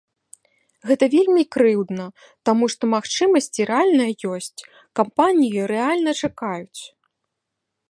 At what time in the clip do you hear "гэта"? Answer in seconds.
0.91-1.05